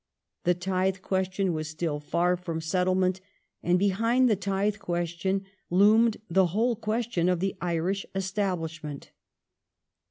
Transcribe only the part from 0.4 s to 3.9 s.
f^Il'Ji^^lL '^^^ tithe question was still far from settlement; and